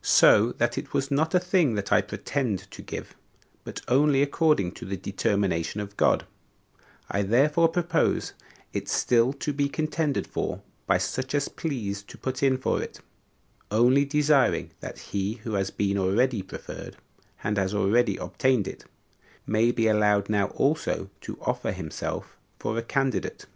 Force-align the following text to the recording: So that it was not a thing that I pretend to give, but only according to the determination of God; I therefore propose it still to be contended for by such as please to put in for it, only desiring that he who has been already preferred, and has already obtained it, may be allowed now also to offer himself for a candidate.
So 0.00 0.52
that 0.58 0.78
it 0.78 0.92
was 0.94 1.10
not 1.10 1.34
a 1.34 1.40
thing 1.40 1.74
that 1.74 1.90
I 1.90 2.02
pretend 2.02 2.70
to 2.70 2.82
give, 2.82 3.16
but 3.64 3.80
only 3.88 4.22
according 4.22 4.74
to 4.74 4.84
the 4.84 4.96
determination 4.96 5.80
of 5.80 5.96
God; 5.96 6.24
I 7.10 7.22
therefore 7.22 7.66
propose 7.68 8.32
it 8.72 8.88
still 8.88 9.32
to 9.32 9.52
be 9.52 9.68
contended 9.68 10.28
for 10.28 10.62
by 10.86 10.98
such 10.98 11.34
as 11.34 11.48
please 11.48 12.04
to 12.04 12.16
put 12.16 12.44
in 12.44 12.58
for 12.58 12.80
it, 12.80 13.00
only 13.72 14.04
desiring 14.04 14.70
that 14.78 15.00
he 15.10 15.32
who 15.42 15.54
has 15.54 15.72
been 15.72 15.98
already 15.98 16.42
preferred, 16.42 16.96
and 17.42 17.56
has 17.58 17.74
already 17.74 18.16
obtained 18.16 18.68
it, 18.68 18.84
may 19.48 19.72
be 19.72 19.88
allowed 19.88 20.28
now 20.30 20.46
also 20.50 21.10
to 21.22 21.36
offer 21.40 21.72
himself 21.72 22.36
for 22.56 22.78
a 22.78 22.82
candidate. 22.82 23.46